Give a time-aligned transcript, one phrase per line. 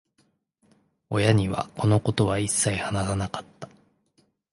[1.11, 3.69] 親には、このことは一切話さなかった。